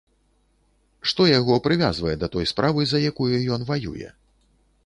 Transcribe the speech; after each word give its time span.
Што 1.11 1.27
яго 1.39 1.59
прывязвае 1.69 2.15
да 2.23 2.31
той 2.37 2.49
справы, 2.53 2.81
за 2.93 3.05
якую 3.13 3.31
ён 3.59 3.71
ваюе? 3.73 4.09